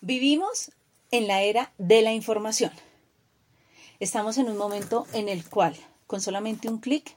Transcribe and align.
Vivimos 0.00 0.70
en 1.10 1.28
la 1.28 1.42
era 1.42 1.72
de 1.78 2.02
la 2.02 2.12
información. 2.12 2.70
Estamos 4.00 4.36
en 4.38 4.50
un 4.50 4.56
momento 4.56 5.06
en 5.12 5.28
el 5.28 5.48
cual, 5.48 5.76
con 6.06 6.20
solamente 6.20 6.68
un 6.68 6.78
clic, 6.78 7.16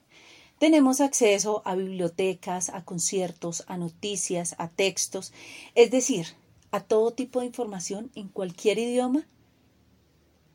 tenemos 0.57 1.01
acceso 1.01 1.61
a 1.65 1.75
bibliotecas, 1.75 2.69
a 2.69 2.85
conciertos, 2.85 3.63
a 3.67 3.77
noticias, 3.77 4.55
a 4.57 4.69
textos, 4.69 5.33
es 5.75 5.91
decir, 5.91 6.27
a 6.71 6.79
todo 6.79 7.11
tipo 7.11 7.39
de 7.39 7.47
información 7.47 8.11
en 8.15 8.29
cualquier 8.29 8.79
idioma 8.79 9.27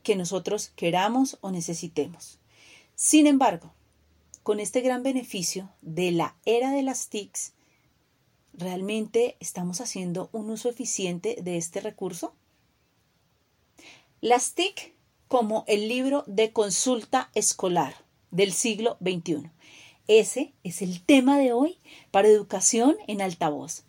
que 0.03 0.17
nosotros 0.17 0.73
queramos 0.77 1.39
o 1.41 1.51
necesitemos. 1.51 2.39
Sin 2.95 3.27
embargo, 3.27 3.73
con 4.43 4.61
este 4.61 4.81
gran 4.81 5.03
beneficio 5.03 5.71
de 5.81 6.11
la 6.11 6.37
era 6.45 6.73
de 6.73 6.83
las 6.83 7.09
TICs, 7.09 7.53
¿realmente 8.53 9.37
estamos 9.41 9.81
haciendo 9.81 10.29
un 10.33 10.51
uso 10.51 10.69
eficiente 10.69 11.37
de 11.43 11.57
este 11.57 11.81
recurso? 11.81 12.35
Las 14.21 14.55
TIC 14.55 14.95
como 15.29 15.65
el 15.67 15.89
libro 15.89 16.25
de 16.27 16.53
consulta 16.53 17.31
escolar 17.35 17.95
del 18.31 18.53
siglo 18.53 18.99
XXI. 19.01 19.51
Ese 20.07 20.53
es 20.63 20.83
el 20.83 21.03
tema 21.03 21.39
de 21.39 21.53
hoy 21.53 21.79
para 22.11 22.29
educación 22.29 22.97
en 23.07 23.23
altavoz. 23.23 23.85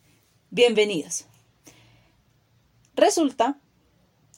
Bienvenidos. 0.51 1.25
Resulta 2.95 3.59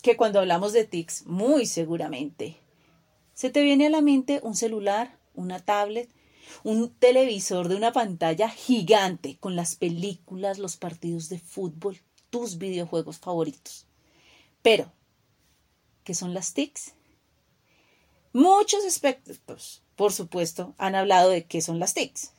que 0.05 0.17
cuando 0.17 0.39
hablamos 0.39 0.71
de 0.71 0.85
TICs, 0.85 1.25
muy 1.25 1.65
seguramente, 1.65 2.57
se 3.33 3.49
te 3.49 3.63
viene 3.63 3.87
a 3.87 3.89
la 3.89 4.01
mente 4.01 4.39
un 4.43 4.55
celular, 4.55 5.17
una 5.33 5.65
tablet, 5.65 6.07
un 6.63 6.93
televisor 6.93 7.69
de 7.69 7.75
una 7.75 7.91
pantalla 7.91 8.47
gigante 8.47 9.39
con 9.39 9.55
las 9.55 9.75
películas, 9.75 10.59
los 10.59 10.77
partidos 10.77 11.27
de 11.29 11.39
fútbol, 11.39 11.99
tus 12.29 12.59
videojuegos 12.59 13.17
favoritos. 13.17 13.87
Pero, 14.61 14.93
¿qué 16.03 16.13
son 16.13 16.35
las 16.35 16.53
TICs? 16.53 16.93
Muchos 18.31 18.83
expertos, 18.83 19.81
por 19.95 20.13
supuesto, 20.13 20.75
han 20.77 20.93
hablado 20.93 21.31
de 21.31 21.45
qué 21.45 21.61
son 21.61 21.79
las 21.79 21.95
TICs. 21.95 22.31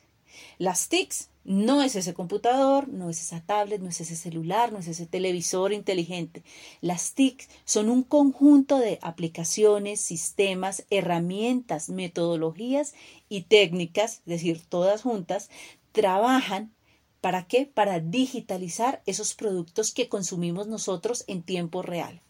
Las 0.57 0.89
TICs 0.89 1.29
no 1.43 1.81
es 1.81 1.95
ese 1.95 2.13
computador, 2.13 2.89
no 2.89 3.09
es 3.09 3.21
esa 3.21 3.41
tablet, 3.41 3.81
no 3.81 3.89
es 3.89 4.01
ese 4.01 4.15
celular, 4.15 4.73
no 4.73 4.79
es 4.79 4.87
ese 4.87 5.05
televisor 5.05 5.71
inteligente. 5.71 6.43
Las 6.81 7.13
TIC 7.13 7.47
son 7.63 7.89
un 7.89 8.03
conjunto 8.03 8.79
de 8.79 8.99
aplicaciones, 9.01 10.01
sistemas, 10.01 10.85
herramientas, 10.89 11.89
metodologías 11.89 12.93
y 13.29 13.43
técnicas, 13.43 14.17
es 14.19 14.25
decir, 14.25 14.61
todas 14.67 15.03
juntas, 15.03 15.49
trabajan 15.93 16.73
¿para 17.21 17.47
qué? 17.47 17.65
Para 17.65 17.99
digitalizar 17.99 19.01
esos 19.05 19.33
productos 19.33 19.91
que 19.93 20.09
consumimos 20.09 20.67
nosotros 20.67 21.23
en 21.27 21.43
tiempo 21.43 21.81
real. 21.81 22.21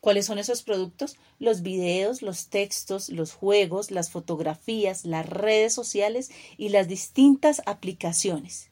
¿Cuáles 0.00 0.26
son 0.26 0.38
esos 0.38 0.62
productos? 0.62 1.16
Los 1.38 1.62
videos, 1.62 2.22
los 2.22 2.48
textos, 2.48 3.08
los 3.08 3.32
juegos, 3.32 3.90
las 3.90 4.10
fotografías, 4.10 5.04
las 5.04 5.28
redes 5.28 5.74
sociales 5.74 6.30
y 6.56 6.68
las 6.68 6.86
distintas 6.86 7.62
aplicaciones 7.66 8.70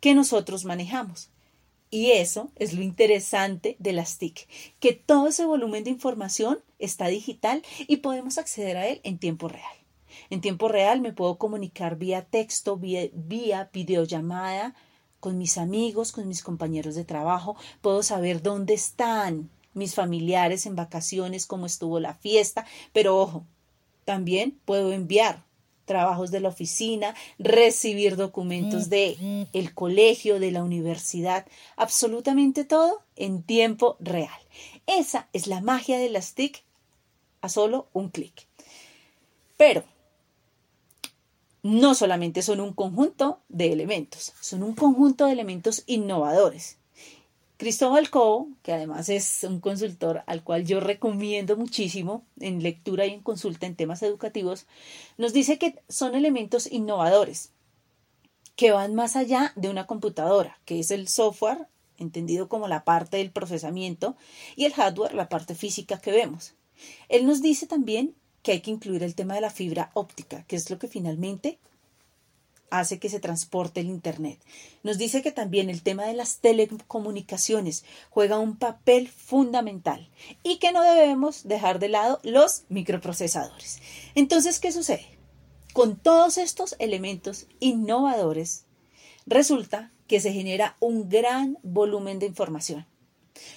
que 0.00 0.14
nosotros 0.14 0.64
manejamos. 0.64 1.30
Y 1.90 2.12
eso 2.12 2.50
es 2.56 2.74
lo 2.74 2.82
interesante 2.82 3.76
de 3.78 3.92
las 3.92 4.18
TIC, 4.18 4.46
que 4.78 4.92
todo 4.92 5.28
ese 5.28 5.46
volumen 5.46 5.84
de 5.84 5.90
información 5.90 6.60
está 6.78 7.08
digital 7.08 7.62
y 7.86 7.96
podemos 7.98 8.36
acceder 8.36 8.76
a 8.76 8.86
él 8.86 9.00
en 9.04 9.18
tiempo 9.18 9.48
real. 9.48 9.64
En 10.30 10.40
tiempo 10.40 10.68
real 10.68 11.00
me 11.00 11.12
puedo 11.12 11.38
comunicar 11.38 11.96
vía 11.96 12.24
texto, 12.24 12.76
vía, 12.76 13.08
vía 13.12 13.70
videollamada 13.72 14.74
con 15.18 15.38
mis 15.38 15.58
amigos, 15.58 16.12
con 16.12 16.28
mis 16.28 16.42
compañeros 16.42 16.94
de 16.94 17.04
trabajo, 17.04 17.56
puedo 17.80 18.02
saber 18.02 18.42
dónde 18.42 18.74
están, 18.74 19.50
mis 19.78 19.94
familiares 19.94 20.66
en 20.66 20.76
vacaciones, 20.76 21.46
cómo 21.46 21.66
estuvo 21.66 22.00
la 22.00 22.14
fiesta, 22.14 22.66
pero 22.92 23.18
ojo, 23.18 23.46
también 24.04 24.58
puedo 24.64 24.92
enviar 24.92 25.44
trabajos 25.88 26.30
de 26.30 26.40
la 26.40 26.50
oficina, 26.50 27.14
recibir 27.38 28.16
documentos 28.16 28.88
de 28.90 29.46
el 29.52 29.74
colegio, 29.74 30.38
de 30.38 30.52
la 30.52 30.62
universidad, 30.62 31.46
absolutamente 31.76 32.64
todo 32.64 33.02
en 33.16 33.42
tiempo 33.42 33.96
real. 33.98 34.38
Esa 34.86 35.28
es 35.32 35.46
la 35.46 35.60
magia 35.60 35.98
de 35.98 36.10
las 36.10 36.34
TIC 36.34 36.62
a 37.40 37.48
solo 37.48 37.88
un 37.92 38.10
clic. 38.10 38.46
Pero 39.56 39.82
no 41.62 41.94
solamente 41.94 42.42
son 42.42 42.60
un 42.60 42.72
conjunto 42.72 43.40
de 43.48 43.72
elementos, 43.72 44.32
son 44.40 44.62
un 44.62 44.74
conjunto 44.74 45.26
de 45.26 45.32
elementos 45.32 45.82
innovadores. 45.86 46.77
Cristóbal 47.58 48.08
Cobo, 48.08 48.50
que 48.62 48.72
además 48.72 49.08
es 49.08 49.42
un 49.42 49.58
consultor 49.58 50.22
al 50.26 50.44
cual 50.44 50.64
yo 50.64 50.78
recomiendo 50.78 51.56
muchísimo 51.56 52.24
en 52.38 52.62
lectura 52.62 53.04
y 53.04 53.12
en 53.12 53.20
consulta 53.20 53.66
en 53.66 53.74
temas 53.74 54.00
educativos, 54.04 54.66
nos 55.16 55.32
dice 55.32 55.58
que 55.58 55.74
son 55.88 56.14
elementos 56.14 56.70
innovadores 56.70 57.50
que 58.54 58.70
van 58.70 58.94
más 58.94 59.16
allá 59.16 59.52
de 59.56 59.70
una 59.70 59.88
computadora, 59.88 60.60
que 60.64 60.78
es 60.78 60.92
el 60.92 61.08
software, 61.08 61.66
entendido 61.96 62.48
como 62.48 62.68
la 62.68 62.84
parte 62.84 63.16
del 63.16 63.32
procesamiento, 63.32 64.16
y 64.54 64.64
el 64.64 64.72
hardware, 64.72 65.14
la 65.14 65.28
parte 65.28 65.56
física 65.56 66.00
que 66.00 66.12
vemos. 66.12 66.54
Él 67.08 67.26
nos 67.26 67.42
dice 67.42 67.66
también 67.66 68.14
que 68.42 68.52
hay 68.52 68.60
que 68.60 68.70
incluir 68.70 69.02
el 69.02 69.16
tema 69.16 69.34
de 69.34 69.40
la 69.40 69.50
fibra 69.50 69.90
óptica, 69.94 70.44
que 70.44 70.54
es 70.54 70.70
lo 70.70 70.78
que 70.78 70.86
finalmente 70.86 71.58
hace 72.70 72.98
que 72.98 73.08
se 73.08 73.20
transporte 73.20 73.80
el 73.80 73.88
Internet. 73.88 74.38
Nos 74.82 74.98
dice 74.98 75.22
que 75.22 75.32
también 75.32 75.70
el 75.70 75.82
tema 75.82 76.04
de 76.06 76.14
las 76.14 76.38
telecomunicaciones 76.38 77.84
juega 78.10 78.38
un 78.38 78.56
papel 78.56 79.08
fundamental 79.08 80.10
y 80.42 80.58
que 80.58 80.72
no 80.72 80.82
debemos 80.82 81.46
dejar 81.46 81.78
de 81.78 81.88
lado 81.88 82.20
los 82.22 82.64
microprocesadores. 82.68 83.80
Entonces, 84.14 84.58
¿qué 84.58 84.72
sucede? 84.72 85.06
Con 85.72 85.96
todos 85.96 86.38
estos 86.38 86.76
elementos 86.78 87.46
innovadores, 87.60 88.64
resulta 89.26 89.92
que 90.06 90.20
se 90.20 90.32
genera 90.32 90.76
un 90.80 91.08
gran 91.08 91.58
volumen 91.62 92.18
de 92.18 92.26
información. 92.26 92.86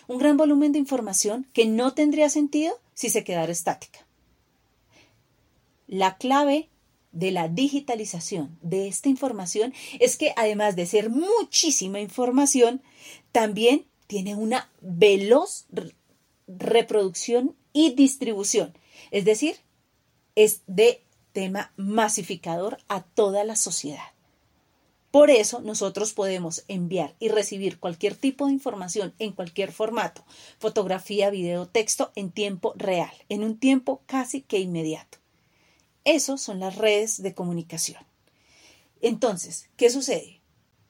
Un 0.07 0.19
gran 0.19 0.37
volumen 0.37 0.71
de 0.71 0.79
información 0.79 1.47
que 1.53 1.65
no 1.65 1.93
tendría 1.93 2.29
sentido 2.29 2.79
si 2.93 3.09
se 3.09 3.23
quedara 3.23 3.51
estática. 3.51 4.05
La 5.87 6.17
clave 6.17 6.69
de 7.11 7.31
la 7.31 7.47
digitalización 7.47 8.57
de 8.61 8.87
esta 8.87 9.09
información 9.09 9.73
es 9.99 10.17
que 10.17 10.33
además 10.35 10.75
de 10.75 10.85
ser 10.85 11.09
muchísima 11.09 11.99
información, 11.99 12.81
también 13.31 13.85
tiene 14.07 14.35
una 14.35 14.69
veloz 14.81 15.65
reproducción 16.47 17.55
y 17.73 17.91
distribución. 17.91 18.73
Es 19.11 19.25
decir, 19.25 19.57
es 20.35 20.61
de 20.67 21.03
tema 21.31 21.71
masificador 21.77 22.77
a 22.87 23.03
toda 23.03 23.43
la 23.43 23.55
sociedad. 23.55 24.03
Por 25.11 25.29
eso 25.29 25.59
nosotros 25.59 26.13
podemos 26.13 26.63
enviar 26.69 27.15
y 27.19 27.27
recibir 27.27 27.79
cualquier 27.79 28.15
tipo 28.15 28.47
de 28.47 28.53
información 28.53 29.13
en 29.19 29.33
cualquier 29.33 29.73
formato, 29.73 30.23
fotografía, 30.57 31.29
video, 31.29 31.67
texto, 31.67 32.13
en 32.15 32.31
tiempo 32.31 32.73
real, 32.77 33.11
en 33.27 33.43
un 33.43 33.57
tiempo 33.57 34.01
casi 34.05 34.41
que 34.41 34.59
inmediato. 34.59 35.20
Esos 36.03 36.41
son 36.41 36.59
las 36.59 36.75
redes 36.75 37.21
de 37.21 37.33
comunicación. 37.33 38.03
Entonces, 39.01 39.69
¿qué 39.77 39.89
sucede? 39.89 40.41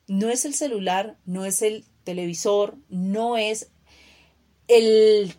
No 0.08 0.30
es 0.30 0.46
el 0.46 0.54
celular, 0.54 1.18
no 1.26 1.46
es 1.46 1.62
el 1.62 1.86
televisor, 2.04 2.76
no 2.90 3.38
es 3.38 3.70
el 4.68 5.34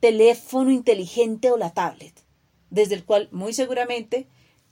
teléfono 0.00 0.70
inteligente 0.70 1.50
o 1.50 1.56
la 1.56 1.72
tablet, 1.72 2.12
desde 2.70 2.94
el 2.94 3.04
cual 3.04 3.28
muy 3.32 3.54
seguramente 3.54 4.26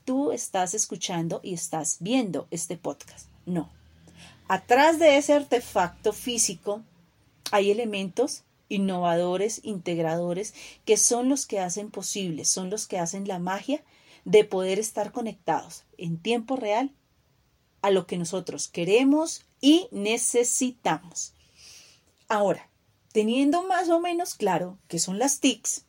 tú 0.04 0.32
estás 0.32 0.74
escuchando 0.74 1.40
y 1.42 1.54
estás 1.54 1.96
viendo 2.00 2.48
este 2.50 2.76
podcast. 2.76 3.28
No. 3.46 3.70
Atrás 4.48 4.98
de 4.98 5.16
ese 5.16 5.32
artefacto 5.32 6.12
físico 6.12 6.82
hay 7.50 7.70
elementos 7.70 8.44
innovadores, 8.68 9.60
integradores, 9.64 10.54
que 10.84 10.96
son 10.96 11.28
los 11.28 11.46
que 11.46 11.60
hacen 11.60 11.90
posible, 11.90 12.44
son 12.44 12.70
los 12.70 12.86
que 12.86 12.98
hacen 12.98 13.28
la 13.28 13.38
magia 13.38 13.82
de 14.24 14.44
poder 14.44 14.78
estar 14.78 15.12
conectados 15.12 15.84
en 15.98 16.18
tiempo 16.18 16.56
real 16.56 16.92
a 17.80 17.90
lo 17.90 18.06
que 18.06 18.16
nosotros 18.16 18.68
queremos 18.68 19.44
y 19.60 19.88
necesitamos. 19.90 21.34
Ahora, 22.28 22.70
teniendo 23.12 23.62
más 23.64 23.88
o 23.88 24.00
menos 24.00 24.34
claro 24.34 24.78
qué 24.88 24.98
son 24.98 25.18
las 25.18 25.40
TICs, 25.40 25.84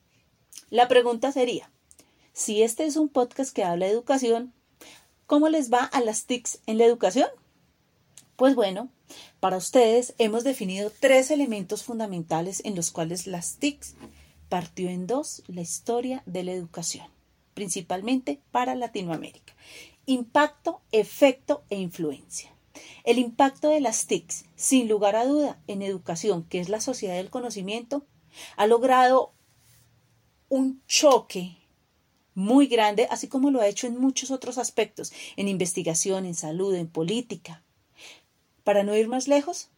la 0.70 0.88
pregunta 0.88 1.32
sería, 1.32 1.72
si 2.34 2.64
este 2.64 2.86
es 2.86 2.96
un 2.96 3.10
podcast 3.10 3.54
que 3.54 3.64
habla 3.64 3.86
de 3.86 3.92
educación, 3.92 4.54
¿cómo 5.28 5.50
les 5.50 5.72
va 5.72 5.84
a 5.84 6.02
las 6.02 6.26
TICs 6.26 6.60
en 6.66 6.80
la 6.80 6.86
educación? 6.86 7.30
Pues 8.36 8.56
bueno, 8.56 8.90
para 9.40 9.58
ustedes 9.58 10.16
hemos 10.18 10.44
definido 10.44 10.92
tres 11.00 11.30
elementos 11.30 11.84
fundamentales 11.84 12.62
en 12.66 12.76
los 12.76 12.90
cuales 12.90 13.28
las 13.28 13.58
TICs 13.58 13.94
partió 14.50 14.90
en 14.90 15.06
dos 15.06 15.44
la 15.48 15.62
historia 15.62 16.24
de 16.26 16.44
la 16.44 16.54
educación. 16.54 17.13
Principalmente 17.54 18.40
para 18.52 18.76
Latinoamérica. 18.76 19.54
Impacto, 20.06 20.82
efecto 20.92 21.64
e 21.70 21.78
influencia. 21.80 22.54
El 23.04 23.20
impacto 23.20 23.70
de 23.70 23.80
las 23.80 24.08
TICs, 24.08 24.46
sin 24.56 24.88
lugar 24.88 25.16
a 25.16 25.26
duda, 25.26 25.62
en 25.68 25.82
educación, 25.82 26.44
que 26.44 26.60
es 26.60 26.70
la 26.70 26.82
sociedad 26.82 27.16
del 27.16 27.30
conocimiento, 27.30 28.06
ha 28.58 28.68
logrado 28.68 29.34
un 30.50 30.82
choque 30.88 31.58
muy 32.36 32.68
grande, 32.68 33.08
así 33.12 33.28
como 33.28 33.52
lo 33.52 33.62
ha 33.62 33.68
hecho 33.68 33.88
en 33.88 34.00
muchos 34.00 34.32
otros 34.32 34.58
aspectos, 34.58 35.12
en 35.36 35.48
investigación, 35.48 36.26
en 36.26 36.36
salud, 36.36 36.74
en 36.76 36.88
política. 36.88 37.64
Para 38.64 38.84
no 38.84 38.96
ir 38.96 39.08
más 39.08 39.28
lejos, 39.28 39.70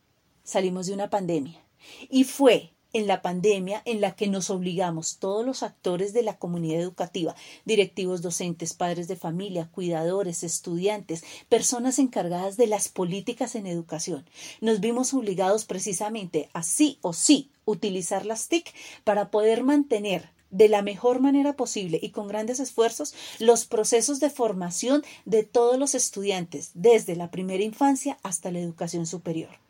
salimos 0.44 0.88
de 0.88 0.94
una 0.94 1.10
pandemia. 1.10 1.62
Y 2.10 2.24
fue 2.24 2.75
en 2.95 3.07
la 3.07 3.21
pandemia 3.21 3.81
en 3.83 4.00
la 4.00 4.15
que 4.15 4.27
nos 4.27 4.50
obligamos 4.50 5.18
todos 5.18 5.45
los 5.45 5.63
actores 5.63 6.13
de 6.13 6.24
la 6.24 6.38
comunidad 6.38 6.80
educativa, 6.80 7.36
directivos 7.65 8.21
docentes, 8.21 8.74
padres 8.74 9.09
de 9.09 9.18
familia, 9.18 9.68
cuidadores, 9.69 10.44
estudiantes, 10.44 11.25
personas 11.50 12.00
encargadas 12.00 12.56
de 12.56 12.68
las 12.68 12.88
políticas 12.88 13.56
en 13.56 13.68
educación, 13.68 14.25
nos 14.62 14.80
vimos 14.80 15.13
obligados 15.13 15.65
precisamente 15.65 16.50
a 16.53 16.63
sí 16.63 16.97
o 17.01 17.12
sí 17.12 17.51
utilizar 17.65 18.25
las 18.25 18.47
TIC 18.47 18.74
para 19.03 19.30
poder 19.30 19.65
mantener 19.65 20.30
de 20.50 20.69
la 20.69 20.81
mejor 20.81 21.19
manera 21.19 21.57
posible 21.57 22.00
y 22.01 22.12
con 22.12 22.30
grandes 22.30 22.62
esfuerzos 22.62 23.13
los 23.39 23.65
procesos 23.65 24.21
de 24.21 24.30
formación 24.30 25.03
de 25.25 25.44
todos 25.44 25.77
los 25.77 25.95
estudiantes, 25.95 26.71
desde 26.75 27.18
la 27.18 27.30
primera 27.30 27.63
infancia 27.63 28.18
hasta 28.24 28.51
la 28.51 28.59
educación 28.59 29.06
superior. 29.06 29.64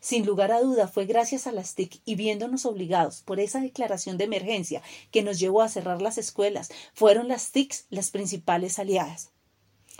Sin 0.00 0.26
lugar 0.26 0.52
a 0.52 0.60
duda 0.60 0.88
fue 0.88 1.06
gracias 1.06 1.46
a 1.46 1.52
las 1.52 1.74
TIC 1.74 2.00
y 2.04 2.14
viéndonos 2.14 2.66
obligados 2.66 3.22
por 3.22 3.40
esa 3.40 3.60
declaración 3.60 4.18
de 4.18 4.24
emergencia 4.24 4.82
que 5.10 5.22
nos 5.22 5.38
llevó 5.38 5.62
a 5.62 5.68
cerrar 5.68 6.00
las 6.02 6.18
escuelas, 6.18 6.70
fueron 6.94 7.28
las 7.28 7.50
TICs 7.52 7.86
las 7.90 8.10
principales 8.10 8.78
aliadas. 8.78 9.30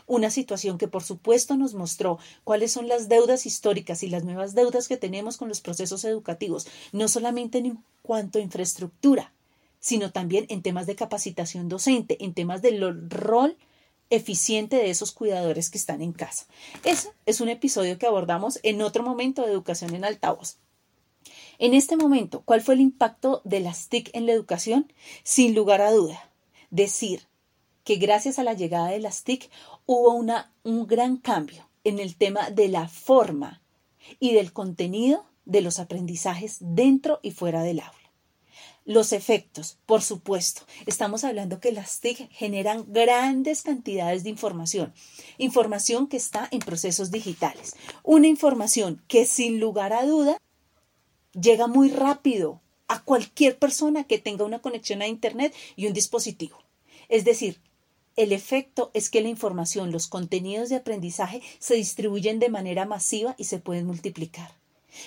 Una 0.07 0.31
situación 0.31 0.77
que 0.77 0.89
por 0.89 1.05
supuesto 1.05 1.57
nos 1.57 1.75
mostró 1.75 2.19
cuáles 2.43 2.73
son 2.73 2.89
las 2.89 3.09
deudas 3.09 3.47
históricas 3.47 4.03
y 4.03 4.09
las 4.09 4.25
nuevas 4.25 4.55
deudas 4.55 4.89
que 4.89 4.97
tenemos 4.97 5.37
con 5.37 5.49
los 5.49 5.61
procesos 5.61 6.05
educativos, 6.05 6.67
no 6.93 7.07
solamente 7.07 7.59
en 7.59 7.83
cuanto 8.03 8.39
a 8.39 8.43
infraestructura, 8.43 9.33
sino 9.79 10.11
también 10.11 10.47
en 10.49 10.63
temas 10.63 10.87
de 10.87 10.97
capacitación 10.97 11.69
docente, 11.69 12.25
en 12.25 12.35
temas 12.35 12.61
del 12.61 13.09
rol 13.09 13.57
eficiente 14.11 14.77
de 14.77 14.91
esos 14.91 15.13
cuidadores 15.13 15.71
que 15.71 15.79
están 15.79 16.03
en 16.03 16.13
casa. 16.13 16.47
Ese 16.85 17.11
es 17.27 17.41
un 17.41 17.49
episodio 17.49 17.99
que 17.99 18.07
abordamos 18.07 18.61
en 18.63 18.83
otro 18.83 19.03
momento 19.03 19.43
de 19.43 19.53
educación 19.53 19.95
en 19.95 20.05
altavoz. 20.05 20.59
En 21.59 21.75
este 21.75 21.97
momento, 21.97 22.43
¿cuál 22.45 22.63
fue 22.63 22.75
el 22.75 22.81
impacto 22.81 23.43
de 23.45 23.61
las 23.61 23.89
TIC 23.89 24.11
en 24.15 24.27
la 24.27 24.33
educación? 24.33 24.93
Sin 25.23 25.55
lugar 25.55 25.81
a 25.83 25.93
duda, 25.93 26.31
decir 26.71 27.29
que 27.85 27.97
gracias 27.97 28.39
a 28.39 28.45
la 28.45 28.55
llegada 28.55 28.89
de 28.89 29.01
las 29.01 29.25
TIC 29.25 29.51
hubo 29.87 30.15
una, 30.15 30.53
un 30.63 30.87
gran 30.87 31.17
cambio 31.17 31.69
en 31.85 31.99
el 31.99 32.17
tema 32.17 32.51
de 32.51 32.69
la 32.69 32.89
forma 32.89 33.63
y 34.19 34.33
del 34.33 34.53
contenido 34.53 35.27
de 35.45 35.61
los 35.61 35.79
aprendizajes 35.79 36.59
dentro 36.61 37.21
y 37.23 37.33
fuera 37.33 37.63
del 37.63 37.81
aula. 37.81 38.00
Los 38.91 39.13
efectos, 39.13 39.79
por 39.87 40.03
supuesto. 40.03 40.63
Estamos 40.85 41.23
hablando 41.23 41.61
que 41.61 41.71
las 41.71 42.01
TIC 42.01 42.29
generan 42.33 42.87
grandes 42.89 43.63
cantidades 43.63 44.25
de 44.25 44.31
información. 44.31 44.93
Información 45.39 46.09
que 46.09 46.17
está 46.17 46.49
en 46.51 46.59
procesos 46.59 47.13
digitales. 47.13 47.77
Una 48.03 48.27
información 48.27 49.01
que 49.07 49.27
sin 49.27 49.61
lugar 49.61 49.93
a 49.93 50.05
duda 50.05 50.39
llega 51.41 51.69
muy 51.69 51.91
rápido 51.91 52.63
a 52.89 53.05
cualquier 53.05 53.61
persona 53.61 54.03
que 54.03 54.19
tenga 54.19 54.45
una 54.45 54.59
conexión 54.59 55.03
a 55.03 55.07
Internet 55.07 55.55
y 55.77 55.87
un 55.87 55.93
dispositivo. 55.93 56.59
Es 57.09 57.25
decir, 57.25 57.61
el 58.17 58.33
efecto 58.33 58.91
es 58.93 59.09
que 59.09 59.21
la 59.21 59.29
información, 59.29 59.93
los 59.93 60.09
contenidos 60.09 60.69
de 60.69 60.75
aprendizaje 60.75 61.43
se 61.61 61.77
distribuyen 61.77 62.41
de 62.41 62.49
manera 62.49 62.87
masiva 62.87 63.37
y 63.39 63.45
se 63.45 63.61
pueden 63.61 63.87
multiplicar. 63.87 64.51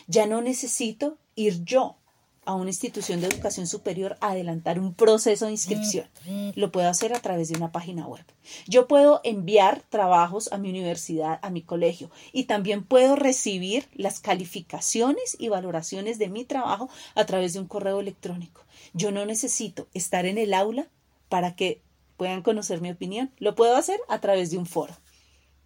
Ya 0.08 0.26
no 0.26 0.42
necesito 0.42 1.18
ir 1.36 1.66
yo 1.66 1.98
a 2.45 2.54
una 2.54 2.69
institución 2.69 3.22
de 3.22 3.28
educación 3.28 3.68
superior 3.68 4.18
a 4.19 4.31
adelantar 4.31 4.80
un 4.80 4.94
proceso 4.94 5.45
de 5.45 5.51
inscripción. 5.51 6.07
Lo 6.56 6.72
puedo 6.72 6.90
hacer 6.90 7.13
a 7.13 7.19
través 7.19 7.50
de 7.50 7.57
una 7.57 7.72
página 7.72 8.07
web. 8.07 8.25
Yo 8.68 8.88
puedo 8.88 9.22
enviar 9.24 9.81
trabajos 9.90 10.51
a 10.51 10.57
mi 10.57 10.69
universidad, 10.69 11.40
a 11.42 11.50
mi 11.50 11.62
colegio, 11.62 12.12
y 12.31 12.45
también 12.45 12.84
puedo 12.84 13.16
recibir 13.16 13.88
las 13.94 14.19
calificaciones 14.19 15.36
y 15.40 15.50
valoraciones 15.50 16.19
de 16.19 16.30
mi 16.30 16.45
trabajo 16.45 16.90
a 17.16 17.25
través 17.25 17.54
de 17.54 17.60
un 17.60 17.68
correo 17.68 18.00
electrónico. 18.00 18.62
Yo 18.94 19.12
no 19.12 19.25
necesito 19.25 19.88
estar 19.94 20.25
en 20.25 20.38
el 20.38 20.54
aula 20.54 20.88
para 21.30 21.56
que 21.56 21.81
puedan 22.18 22.42
conocer 22.42 22.81
mi 22.81 22.92
opinión. 22.92 23.31
Lo 23.38 23.56
puedo 23.56 23.75
hacer 23.75 24.00
a 24.07 24.19
través 24.22 24.51
de 24.51 24.57
un 24.57 24.66
foro. 24.66 24.96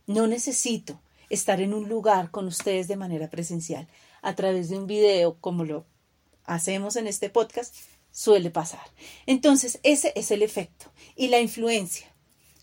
No 0.06 0.28
necesito 0.28 1.00
estar 1.30 1.60
en 1.62 1.74
un 1.74 1.90
lugar 1.90 2.32
con 2.32 2.48
ustedes 2.48 2.88
de 2.88 2.96
manera 2.96 3.30
presencial 3.30 3.88
a 4.22 4.36
través 4.36 4.70
de 4.70 4.78
un 4.78 4.88
video 4.88 5.38
como 5.40 5.66
lo 5.66 5.86
hacemos 6.48 6.96
en 6.96 7.06
este 7.06 7.30
podcast 7.30 7.76
suele 8.12 8.50
pasar. 8.50 8.82
Entonces, 9.28 9.80
ese 9.84 10.12
es 10.16 10.32
el 10.32 10.42
efecto. 10.42 10.92
Y 11.16 11.28
la 11.28 11.40
influencia. 11.40 12.08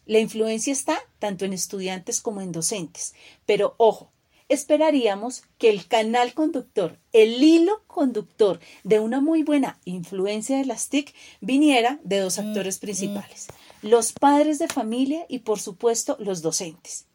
La 0.04 0.18
influencia 0.18 0.72
está 0.72 1.00
tanto 1.18 1.44
en 1.44 1.52
estudiantes 1.52 2.20
como 2.20 2.40
en 2.40 2.50
docentes. 2.50 3.14
Pero 3.46 3.74
ojo, 3.78 4.10
esperaríamos 4.48 5.44
que 5.58 5.70
el 5.70 5.86
canal 5.86 6.34
conductor, 6.34 6.98
el 7.12 7.42
hilo 7.42 7.82
conductor 7.86 8.60
de 8.82 9.00
una 9.00 9.20
muy 9.20 9.42
buena 9.42 9.78
influencia 9.84 10.58
de 10.58 10.66
las 10.66 10.88
TIC 10.88 11.14
viniera 11.40 12.00
de 12.02 12.18
dos 12.18 12.38
actores 12.38 12.78
principales, 12.78 13.46
los 13.80 14.12
padres 14.12 14.58
de 14.58 14.68
familia 14.68 15.24
y 15.28 15.40
por 15.40 15.60
supuesto 15.60 16.16
los 16.18 16.42
docentes. 16.42 17.06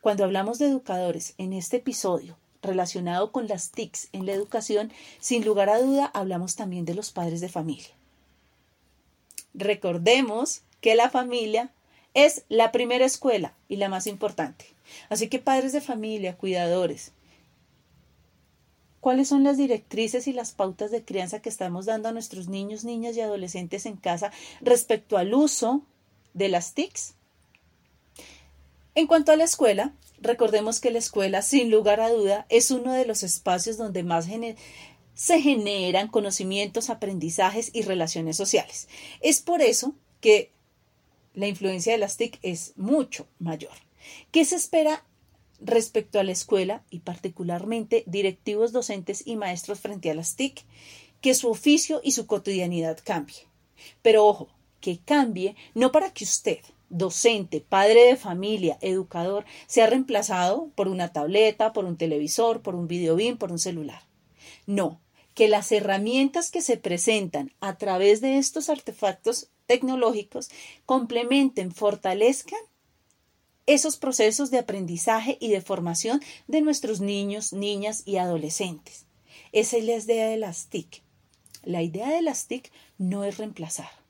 Cuando 0.00 0.24
hablamos 0.24 0.58
de 0.58 0.66
educadores 0.66 1.34
en 1.38 1.52
este 1.52 1.78
episodio 1.78 2.38
relacionado 2.62 3.32
con 3.32 3.48
las 3.48 3.70
TICs 3.70 4.08
en 4.12 4.26
la 4.26 4.32
educación, 4.32 4.92
sin 5.20 5.44
lugar 5.44 5.68
a 5.70 5.78
duda 5.78 6.06
hablamos 6.14 6.56
también 6.56 6.84
de 6.84 6.94
los 6.94 7.10
padres 7.10 7.40
de 7.40 7.48
familia. 7.48 7.90
Recordemos 9.54 10.62
que 10.80 10.94
la 10.94 11.10
familia 11.10 11.70
es 12.14 12.44
la 12.48 12.72
primera 12.72 13.04
escuela 13.04 13.54
y 13.68 13.76
la 13.76 13.88
más 13.88 14.06
importante. 14.06 14.66
Así 15.08 15.28
que 15.28 15.38
padres 15.38 15.72
de 15.72 15.80
familia, 15.80 16.36
cuidadores, 16.36 17.12
¿cuáles 19.00 19.28
son 19.28 19.44
las 19.44 19.56
directrices 19.56 20.26
y 20.26 20.32
las 20.32 20.52
pautas 20.52 20.90
de 20.90 21.04
crianza 21.04 21.40
que 21.40 21.48
estamos 21.48 21.86
dando 21.86 22.08
a 22.08 22.12
nuestros 22.12 22.48
niños, 22.48 22.84
niñas 22.84 23.16
y 23.16 23.20
adolescentes 23.20 23.86
en 23.86 23.96
casa 23.96 24.32
respecto 24.60 25.18
al 25.18 25.34
uso 25.34 25.82
de 26.34 26.48
las 26.48 26.74
TICs? 26.74 27.14
En 28.94 29.06
cuanto 29.06 29.32
a 29.32 29.36
la 29.36 29.44
escuela, 29.44 29.92
Recordemos 30.20 30.80
que 30.80 30.90
la 30.90 30.98
escuela, 30.98 31.42
sin 31.42 31.70
lugar 31.70 32.00
a 32.00 32.10
duda, 32.10 32.46
es 32.48 32.70
uno 32.70 32.92
de 32.92 33.06
los 33.06 33.22
espacios 33.22 33.76
donde 33.76 34.02
más 34.02 34.26
se 35.14 35.40
generan 35.40 36.08
conocimientos, 36.08 36.90
aprendizajes 36.90 37.70
y 37.72 37.82
relaciones 37.82 38.36
sociales. 38.36 38.88
Es 39.20 39.40
por 39.40 39.62
eso 39.62 39.94
que 40.20 40.52
la 41.34 41.46
influencia 41.46 41.92
de 41.92 41.98
las 41.98 42.16
TIC 42.16 42.38
es 42.42 42.72
mucho 42.76 43.26
mayor. 43.38 43.72
¿Qué 44.30 44.44
se 44.44 44.56
espera 44.56 45.04
respecto 45.60 46.18
a 46.18 46.24
la 46.24 46.32
escuela 46.32 46.82
y 46.90 47.00
particularmente 47.00 48.04
directivos 48.06 48.72
docentes 48.72 49.22
y 49.26 49.36
maestros 49.36 49.80
frente 49.80 50.10
a 50.10 50.14
las 50.14 50.36
TIC? 50.36 50.64
Que 51.20 51.34
su 51.34 51.48
oficio 51.48 52.00
y 52.02 52.12
su 52.12 52.26
cotidianidad 52.26 52.98
cambie. 53.02 53.48
Pero 54.02 54.26
ojo, 54.26 54.48
que 54.80 54.98
cambie 54.98 55.56
no 55.74 55.92
para 55.92 56.12
que 56.12 56.24
usted 56.24 56.60
docente, 56.88 57.60
padre 57.60 58.04
de 58.04 58.16
familia, 58.16 58.78
educador, 58.80 59.44
sea 59.66 59.86
reemplazado 59.86 60.70
por 60.74 60.88
una 60.88 61.12
tableta, 61.12 61.72
por 61.72 61.84
un 61.84 61.96
televisor, 61.96 62.62
por 62.62 62.74
un 62.74 62.86
videobin, 62.88 63.36
por 63.36 63.52
un 63.52 63.58
celular. 63.58 64.02
No, 64.66 65.00
que 65.34 65.48
las 65.48 65.70
herramientas 65.72 66.50
que 66.50 66.62
se 66.62 66.76
presentan 66.76 67.52
a 67.60 67.76
través 67.76 68.20
de 68.20 68.38
estos 68.38 68.70
artefactos 68.70 69.48
tecnológicos 69.66 70.48
complementen, 70.86 71.72
fortalezcan 71.72 72.60
esos 73.66 73.96
procesos 73.96 74.50
de 74.50 74.58
aprendizaje 74.58 75.36
y 75.40 75.48
de 75.48 75.60
formación 75.60 76.22
de 76.46 76.62
nuestros 76.62 77.00
niños, 77.00 77.52
niñas 77.52 78.02
y 78.06 78.16
adolescentes. 78.16 79.06
Esa 79.52 79.76
es 79.76 79.84
la 79.84 79.96
idea 79.96 80.28
de 80.28 80.36
las 80.36 80.68
TIC. 80.68 81.02
La 81.64 81.82
idea 81.82 82.08
de 82.08 82.22
las 82.22 82.46
TIC 82.46 82.70
no 82.96 83.24
es 83.24 83.38
reemplazar 83.38 84.05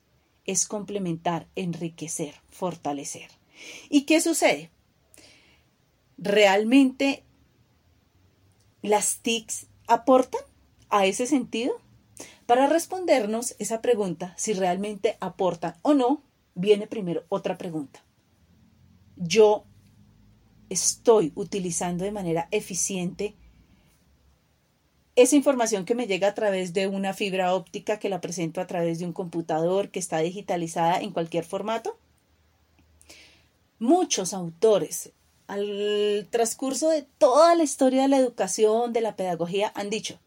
es 0.46 0.66
complementar, 0.66 1.48
enriquecer, 1.56 2.34
fortalecer. 2.50 3.30
¿Y 3.90 4.02
qué 4.02 4.20
sucede? 4.20 4.70
¿Realmente 6.18 7.24
las 8.82 9.18
TICs 9.18 9.66
aportan 9.86 10.42
a 10.88 11.06
ese 11.06 11.26
sentido? 11.26 11.80
Para 12.46 12.68
respondernos 12.68 13.56
esa 13.58 13.82
pregunta, 13.82 14.34
si 14.36 14.52
realmente 14.52 15.16
aportan 15.20 15.74
o 15.82 15.94
no, 15.94 16.22
viene 16.54 16.86
primero 16.86 17.24
otra 17.28 17.58
pregunta. 17.58 18.04
Yo 19.16 19.64
estoy 20.70 21.32
utilizando 21.34 22.04
de 22.04 22.12
manera 22.12 22.48
eficiente 22.50 23.34
esa 25.16 25.36
información 25.36 25.84
que 25.84 25.94
me 25.94 26.06
llega 26.06 26.28
a 26.28 26.34
través 26.34 26.72
de 26.72 26.86
una 26.86 27.14
fibra 27.14 27.54
óptica 27.54 27.98
que 27.98 28.08
la 28.08 28.20
presento 28.20 28.60
a 28.60 28.66
través 28.66 28.98
de 28.98 29.06
un 29.06 29.12
computador 29.12 29.90
que 29.90 29.98
está 29.98 30.18
digitalizada 30.18 31.00
en 31.00 31.10
cualquier 31.10 31.44
formato? 31.44 31.98
muchos 33.78 34.32
autores 34.32 35.12
al 35.46 36.26
transcurso 36.30 36.90
de 36.90 37.02
toda 37.18 37.54
la 37.54 37.62
historia 37.62 38.02
de 38.02 38.08
la 38.08 38.18
educación, 38.18 38.92
de 38.92 39.00
la 39.00 39.14
pedagogía, 39.14 39.70
han 39.74 39.90
dicho, 39.90 40.18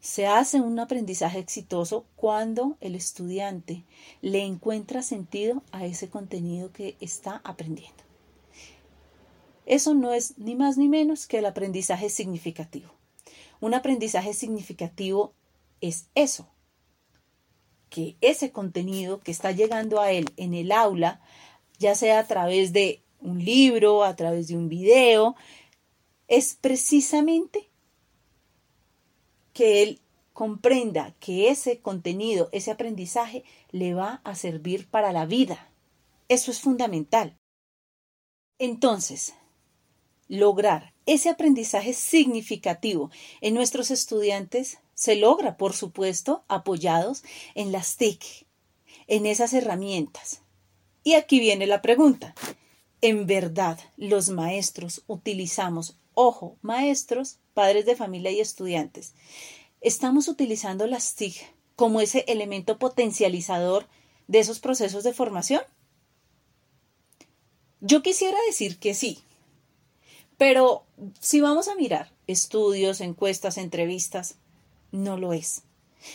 se 0.00 0.26
hace 0.26 0.60
un 0.60 0.78
aprendizaje 0.78 1.38
exitoso 1.38 2.04
cuando 2.16 2.76
el 2.80 2.94
estudiante 2.94 3.84
le 4.22 4.42
encuentra 4.42 5.02
sentido 5.02 5.62
a 5.70 5.86
ese 5.86 6.08
contenido 6.08 6.72
que 6.72 6.96
está 7.00 7.40
aprendiendo. 7.44 8.02
Eso 9.66 9.94
no 9.94 10.14
es 10.14 10.36
ni 10.38 10.56
más 10.56 10.78
ni 10.78 10.88
menos 10.88 11.26
que 11.26 11.38
el 11.38 11.46
aprendizaje 11.46 12.08
significativo. 12.08 12.97
Un 13.60 13.74
aprendizaje 13.74 14.34
significativo 14.34 15.34
es 15.80 16.08
eso, 16.14 16.48
que 17.90 18.16
ese 18.20 18.52
contenido 18.52 19.20
que 19.20 19.30
está 19.30 19.52
llegando 19.52 20.00
a 20.00 20.12
él 20.12 20.26
en 20.36 20.54
el 20.54 20.72
aula, 20.72 21.20
ya 21.78 21.94
sea 21.94 22.20
a 22.20 22.26
través 22.26 22.72
de 22.72 23.02
un 23.20 23.44
libro, 23.44 24.04
a 24.04 24.14
través 24.16 24.48
de 24.48 24.56
un 24.56 24.68
video, 24.68 25.34
es 26.28 26.54
precisamente 26.54 27.70
que 29.52 29.82
él 29.82 30.00
comprenda 30.32 31.14
que 31.18 31.48
ese 31.48 31.80
contenido, 31.80 32.48
ese 32.52 32.70
aprendizaje 32.70 33.42
le 33.72 33.94
va 33.94 34.20
a 34.22 34.36
servir 34.36 34.86
para 34.88 35.12
la 35.12 35.26
vida. 35.26 35.68
Eso 36.28 36.50
es 36.50 36.60
fundamental. 36.60 37.36
Entonces, 38.60 39.34
lograr 40.28 40.92
ese 41.08 41.30
aprendizaje 41.30 41.94
significativo 41.94 43.10
en 43.40 43.54
nuestros 43.54 43.90
estudiantes 43.90 44.78
se 44.94 45.16
logra, 45.16 45.56
por 45.56 45.72
supuesto, 45.72 46.44
apoyados 46.48 47.24
en 47.54 47.72
las 47.72 47.96
TIC, 47.96 48.46
en 49.06 49.24
esas 49.24 49.54
herramientas. 49.54 50.42
Y 51.02 51.14
aquí 51.14 51.40
viene 51.40 51.66
la 51.66 51.80
pregunta. 51.80 52.34
¿En 53.00 53.26
verdad 53.26 53.78
los 53.96 54.28
maestros 54.28 55.02
utilizamos, 55.06 55.96
ojo, 56.12 56.58
maestros, 56.60 57.38
padres 57.54 57.86
de 57.86 57.96
familia 57.96 58.30
y 58.30 58.40
estudiantes, 58.40 59.14
estamos 59.80 60.28
utilizando 60.28 60.86
las 60.86 61.14
TIC 61.14 61.36
como 61.74 62.02
ese 62.02 62.26
elemento 62.28 62.78
potencializador 62.78 63.88
de 64.26 64.40
esos 64.40 64.60
procesos 64.60 65.04
de 65.04 65.14
formación? 65.14 65.62
Yo 67.80 68.02
quisiera 68.02 68.36
decir 68.46 68.78
que 68.78 68.92
sí, 68.92 69.22
pero 70.38 70.86
si 71.20 71.40
vamos 71.40 71.68
a 71.68 71.74
mirar 71.74 72.12
estudios, 72.26 73.00
encuestas, 73.00 73.58
entrevistas, 73.58 74.36
no 74.92 75.18
lo 75.18 75.32
es. 75.32 75.62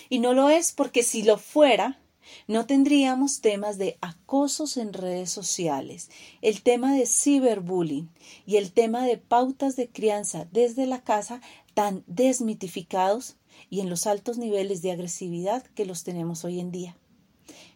Y 0.10 0.20
no 0.20 0.34
lo 0.34 0.50
es 0.50 0.72
porque 0.72 1.04
si 1.04 1.24
lo 1.24 1.38
fuera, 1.38 2.00
no 2.48 2.66
tendríamos 2.66 3.42
temas 3.42 3.78
de 3.78 3.98
acosos 4.00 4.78
en 4.78 4.94
redes 4.94 5.30
sociales, 5.30 6.10
el 6.42 6.62
tema 6.64 6.96
de 6.96 7.06
ciberbullying 7.06 8.10
y 8.46 8.56
el 8.56 8.72
tema 8.72 9.06
de 9.06 9.18
pautas 9.18 9.76
de 9.76 9.90
crianza 9.90 10.48
desde 10.52 10.86
la 10.86 11.04
casa 11.04 11.42
tan 11.74 12.06
desmitificados 12.08 13.36
y 13.70 13.82
en 13.82 13.90
los 13.90 14.08
altos 14.08 14.38
niveles 14.38 14.82
de 14.82 14.94
agresividad 14.94 15.64
que 15.76 15.86
los 15.86 16.04
tenemos 16.04 16.46
hoy 16.46 16.62
en 16.62 16.72
día. 16.72 16.96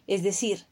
Es 0.06 0.22
decir, 0.22 0.64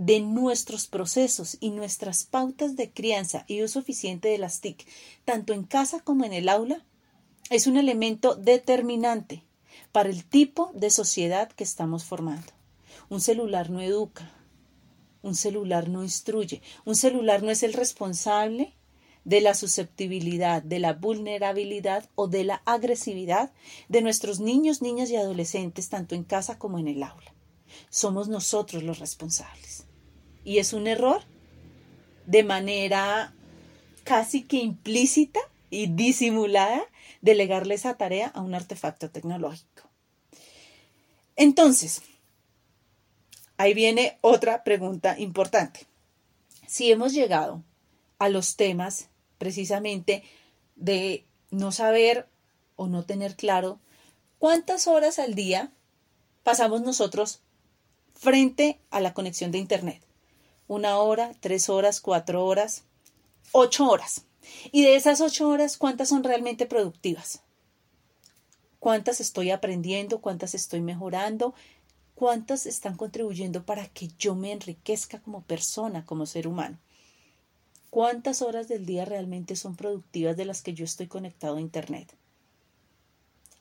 de 0.00 0.20
nuestros 0.20 0.86
procesos 0.86 1.58
y 1.60 1.68
nuestras 1.72 2.24
pautas 2.24 2.74
de 2.74 2.90
crianza 2.90 3.44
y 3.46 3.62
uso 3.62 3.80
eficiente 3.80 4.28
de 4.28 4.38
las 4.38 4.62
TIC, 4.62 4.86
tanto 5.26 5.52
en 5.52 5.64
casa 5.64 6.00
como 6.00 6.24
en 6.24 6.32
el 6.32 6.48
aula, 6.48 6.86
es 7.50 7.66
un 7.66 7.76
elemento 7.76 8.34
determinante 8.34 9.44
para 9.92 10.08
el 10.08 10.24
tipo 10.24 10.70
de 10.74 10.88
sociedad 10.88 11.52
que 11.52 11.64
estamos 11.64 12.04
formando. 12.04 12.50
Un 13.10 13.20
celular 13.20 13.68
no 13.68 13.82
educa, 13.82 14.32
un 15.20 15.34
celular 15.34 15.90
no 15.90 16.02
instruye, 16.02 16.62
un 16.86 16.96
celular 16.96 17.42
no 17.42 17.50
es 17.50 17.62
el 17.62 17.74
responsable 17.74 18.72
de 19.24 19.42
la 19.42 19.52
susceptibilidad, 19.52 20.62
de 20.62 20.78
la 20.78 20.94
vulnerabilidad 20.94 22.08
o 22.14 22.26
de 22.26 22.44
la 22.44 22.62
agresividad 22.64 23.52
de 23.90 24.00
nuestros 24.00 24.40
niños, 24.40 24.80
niñas 24.80 25.10
y 25.10 25.16
adolescentes, 25.16 25.90
tanto 25.90 26.14
en 26.14 26.24
casa 26.24 26.58
como 26.58 26.78
en 26.78 26.88
el 26.88 27.02
aula. 27.02 27.34
Somos 27.90 28.28
nosotros 28.28 28.82
los 28.82 28.98
responsables. 28.98 29.89
Y 30.44 30.58
es 30.58 30.72
un 30.72 30.86
error 30.86 31.22
de 32.26 32.42
manera 32.42 33.34
casi 34.04 34.42
que 34.42 34.56
implícita 34.56 35.40
y 35.70 35.86
disimulada 35.86 36.82
delegarle 37.20 37.74
esa 37.74 37.94
tarea 37.94 38.28
a 38.28 38.40
un 38.40 38.54
artefacto 38.54 39.10
tecnológico. 39.10 39.88
Entonces, 41.36 42.02
ahí 43.56 43.74
viene 43.74 44.18
otra 44.20 44.64
pregunta 44.64 45.18
importante. 45.18 45.86
Si 46.66 46.90
hemos 46.90 47.12
llegado 47.12 47.62
a 48.18 48.28
los 48.28 48.56
temas 48.56 49.08
precisamente 49.38 50.22
de 50.76 51.24
no 51.50 51.72
saber 51.72 52.28
o 52.76 52.86
no 52.86 53.04
tener 53.04 53.36
claro 53.36 53.80
cuántas 54.38 54.86
horas 54.86 55.18
al 55.18 55.34
día 55.34 55.72
pasamos 56.42 56.82
nosotros 56.82 57.40
frente 58.14 58.80
a 58.90 59.00
la 59.00 59.14
conexión 59.14 59.50
de 59.50 59.58
Internet. 59.58 60.09
Una 60.70 60.98
hora, 60.98 61.32
tres 61.40 61.68
horas, 61.68 62.00
cuatro 62.00 62.46
horas, 62.46 62.84
ocho 63.50 63.90
horas. 63.90 64.26
Y 64.70 64.84
de 64.84 64.94
esas 64.94 65.20
ocho 65.20 65.48
horas, 65.48 65.76
¿cuántas 65.76 66.10
son 66.10 66.22
realmente 66.22 66.64
productivas? 66.64 67.42
¿Cuántas 68.78 69.20
estoy 69.20 69.50
aprendiendo? 69.50 70.20
¿Cuántas 70.20 70.54
estoy 70.54 70.80
mejorando? 70.80 71.54
¿Cuántas 72.14 72.66
están 72.66 72.96
contribuyendo 72.96 73.64
para 73.64 73.88
que 73.88 74.10
yo 74.16 74.36
me 74.36 74.52
enriquezca 74.52 75.20
como 75.20 75.42
persona, 75.42 76.06
como 76.06 76.24
ser 76.24 76.46
humano? 76.46 76.78
¿Cuántas 77.90 78.40
horas 78.40 78.68
del 78.68 78.86
día 78.86 79.04
realmente 79.04 79.56
son 79.56 79.74
productivas 79.74 80.36
de 80.36 80.44
las 80.44 80.62
que 80.62 80.72
yo 80.72 80.84
estoy 80.84 81.08
conectado 81.08 81.56
a 81.56 81.60
Internet? 81.60 82.14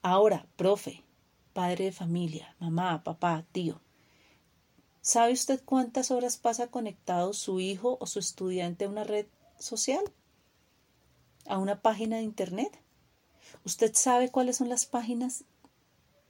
Ahora, 0.04 0.46
profe, 0.58 1.02
padre 1.54 1.86
de 1.86 1.92
familia, 1.92 2.56
mamá, 2.60 3.04
papá, 3.04 3.48
tío, 3.52 3.82
¿sabe 5.02 5.34
usted 5.34 5.62
cuántas 5.64 6.12
horas 6.12 6.38
pasa 6.38 6.68
conectado 6.68 7.34
su 7.34 7.60
hijo 7.60 7.98
o 8.00 8.08
su 8.08 8.20
estudiante 8.20 8.86
a 8.86 8.90
una 8.90 9.04
red 9.04 9.28
social? 9.58 10.04
¿A 11.46 11.58
una 11.58 11.82
página 11.82 12.18
de 12.18 12.24
Internet? 12.24 12.80
¿Usted 13.66 13.94
sabe 13.96 14.30
cuáles 14.30 14.58
son 14.58 14.70
las 14.70 14.86
páginas 14.86 15.44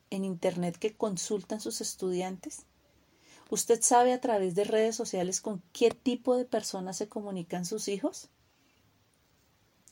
en 0.10 0.24
Internet 0.24 0.78
que 0.78 0.96
consultan 0.96 1.60
sus 1.60 1.82
estudiantes? 1.82 2.66
¿Usted 3.50 3.82
sabe 3.82 4.14
a 4.14 4.22
través 4.22 4.56
de 4.56 4.64
redes 4.64 4.96
sociales 4.96 5.42
con 5.42 5.62
qué 5.74 5.90
tipo 5.90 6.36
de 6.36 6.46
personas 6.46 6.98
se 6.98 7.10
comunican 7.10 7.66
sus 7.66 7.88
hijos? 7.88 8.30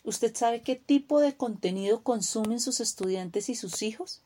¿Usted 0.03 0.35
sabe 0.35 0.61
qué 0.61 0.75
tipo 0.75 1.19
de 1.19 1.35
contenido 1.35 2.03
consumen 2.03 2.61
sus 2.61 2.79
estudiantes 2.79 3.49
y 3.49 3.55
sus 3.55 3.81
hijos? 3.81 4.21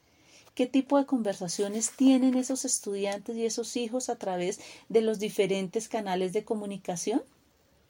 ¿Qué 0.53 0.65
tipo 0.65 0.97
de 0.97 1.05
conversaciones 1.05 1.91
tienen 1.91 2.35
esos 2.35 2.65
estudiantes 2.65 3.37
y 3.37 3.45
esos 3.45 3.77
hijos 3.77 4.09
a 4.09 4.17
través 4.17 4.59
de 4.89 5.01
los 5.01 5.19
diferentes 5.19 5.87
canales 5.87 6.33
de 6.33 6.43
comunicación 6.43 7.23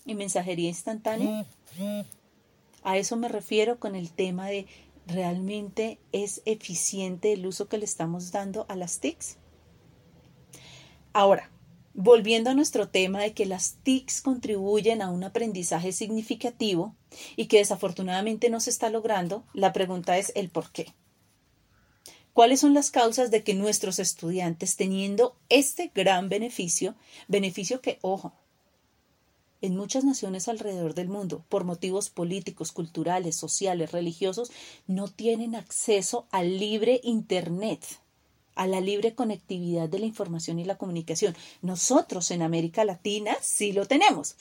y 0.06 0.14
mensajería 0.14 0.70
instantánea? 0.70 1.46
A 2.84 2.98
eso 2.98 3.16
me 3.16 3.28
refiero 3.30 3.80
con 3.80 3.96
el 3.96 4.12
tema 4.12 4.48
de 4.48 4.68
realmente 5.08 6.00
es 6.12 6.42
eficiente 6.46 7.34
el 7.34 7.46
uso 7.46 7.68
que 7.68 7.78
le 7.78 7.86
estamos 7.86 8.32
dando 8.32 8.66
a 8.70 8.76
las 8.76 9.00
TICs. 9.00 9.38
Ahora, 11.14 11.50
volviendo 11.94 12.50
a 12.50 12.54
nuestro 12.54 12.90
tema 12.90 13.22
de 13.22 13.34
que 13.34 13.46
las 13.46 13.76
TICs 13.84 14.22
contribuyen 14.22 15.02
a 15.02 15.10
un 15.10 15.24
aprendizaje 15.24 15.92
significativo 15.92 16.96
y 17.36 17.48
que 17.48 17.58
desafortunadamente 17.58 18.50
no 18.50 18.60
se 18.60 18.70
está 18.70 18.90
logrando, 18.90 19.44
la 19.54 19.74
pregunta 19.74 20.18
es 20.18 20.32
el 20.36 20.50
por 20.50 20.72
qué. 20.72 20.94
¿Cuáles 22.34 22.62
son 22.62 22.74
las 22.74 22.92
causas 22.92 23.30
de 23.30 23.44
que 23.44 23.54
nuestros 23.54 24.00
estudiantes, 24.00 24.78
teniendo 24.78 25.36
este 25.50 25.92
gran 25.94 26.30
beneficio, 26.30 26.96
beneficio 27.28 27.82
que, 27.82 28.00
ojo, 28.02 28.34
en 29.62 29.76
muchas 29.76 30.04
naciones 30.04 30.48
alrededor 30.48 30.96
del 30.96 31.08
mundo, 31.08 31.44
por 31.50 31.66
motivos 31.66 32.10
políticos, 32.10 32.72
culturales, 32.72 33.36
sociales, 33.36 33.92
religiosos, 33.92 34.52
no 34.88 35.08
tienen 35.08 35.56
acceso 35.56 36.26
al 36.32 36.58
libre 36.58 37.02
Internet? 37.04 37.84
a 38.54 38.68
la 38.68 38.82
libre 38.82 39.16
conectividad 39.16 39.88
de 39.88 40.00
la 40.00 40.06
información 40.06 40.60
y 40.60 40.66
la 40.66 40.78
comunicación. 40.78 41.36
Nosotros 41.62 42.32
en 42.32 42.42
América 42.42 42.84
Latina 42.84 43.36
sí 43.42 43.72
lo 43.72 43.86
tenemos. 43.86 44.36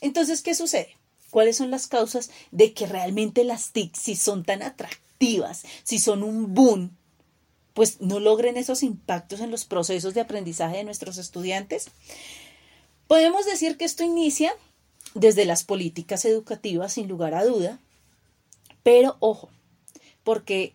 Entonces, 0.00 0.42
¿qué 0.42 0.54
sucede? 0.54 0.96
¿Cuáles 1.30 1.56
son 1.56 1.70
las 1.70 1.86
causas 1.86 2.30
de 2.50 2.74
que 2.74 2.86
realmente 2.86 3.44
las 3.44 3.72
TIC, 3.72 3.96
si 3.96 4.14
son 4.14 4.44
tan 4.44 4.62
atractivas, 4.62 5.64
si 5.84 5.98
son 5.98 6.22
un 6.22 6.54
boom, 6.54 6.96
pues 7.76 8.00
no 8.00 8.20
logren 8.20 8.56
esos 8.56 8.82
impactos 8.82 9.40
en 9.40 9.50
los 9.50 9.66
procesos 9.66 10.14
de 10.14 10.22
aprendizaje 10.22 10.78
de 10.78 10.84
nuestros 10.84 11.18
estudiantes? 11.18 11.90
Podemos 13.06 13.44
decir 13.44 13.76
que 13.76 13.84
esto 13.84 14.02
inicia 14.02 14.54
desde 15.12 15.44
las 15.44 15.62
políticas 15.62 16.24
educativas, 16.24 16.94
sin 16.94 17.06
lugar 17.06 17.34
a 17.34 17.44
duda, 17.44 17.78
pero 18.82 19.18
ojo, 19.20 19.50
porque 20.24 20.72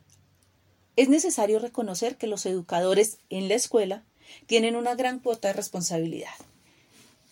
es 0.95 1.09
necesario 1.09 1.57
reconocer 1.57 2.17
que 2.17 2.27
los 2.27 2.45
educadores 2.45 3.17
en 3.31 3.49
la 3.49 3.55
escuela 3.55 4.03
tienen 4.45 4.75
una 4.75 4.93
gran 4.93 5.17
cuota 5.17 5.47
de 5.47 5.55
responsabilidad. 5.55 6.29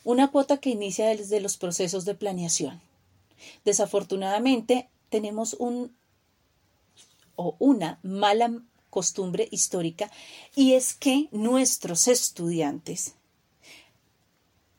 Una 0.04 0.32
cuota 0.32 0.58
que 0.58 0.72
inicia 0.72 1.10
desde 1.10 1.42
los 1.42 1.58
procesos 1.58 2.06
de 2.06 2.16
planeación. 2.16 2.82
Desafortunadamente, 3.66 4.90
tenemos 5.10 5.54
un 5.54 5.96
o 7.36 7.56
una 7.60 8.00
mala 8.02 8.64
costumbre 8.90 9.48
histórica 9.52 10.12
y 10.56 10.74
es 10.74 10.94
que 10.94 11.28
nuestros 11.32 12.08
estudiantes 12.08 13.16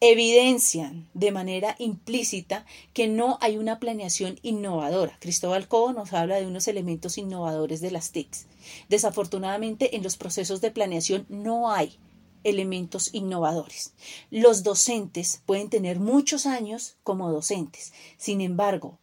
evidencian 0.01 1.09
de 1.13 1.31
manera 1.31 1.77
implícita 1.79 2.65
que 2.95 3.07
no 3.07 3.39
hay 3.43 3.59
una 3.59 3.79
planeación 3.79 4.39
innovadora. 4.43 5.19
Cristóbal 5.21 5.69
Cobo 5.69 5.93
nos 5.93 6.13
habla 6.15 6.37
de 6.37 6.47
unos 6.47 6.69
elementos 6.69 7.19
innovadores 7.19 7.83
de 7.83 7.91
las 7.91 8.11
TICs. 8.11 8.47
Desafortunadamente, 8.89 9.97
en 9.97 10.03
los 10.03 10.17
procesos 10.17 10.63
de 10.63 10.71
planeación 10.71 11.27
no 11.29 11.71
hay 11.71 11.99
elementos 12.45 13.13
innovadores. 13.13 13.93
Los 14.31 14.63
docentes 14.63 15.43
pueden 15.45 15.69
tener 15.69 16.01
muchos 16.01 16.47
años 16.47 16.97
como 17.03 17.31
docentes. 17.31 17.93
Sin 18.17 18.41
embargo, 18.41 18.99